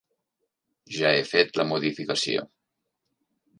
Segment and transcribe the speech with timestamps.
[0.95, 2.49] Ja he fet la modificació.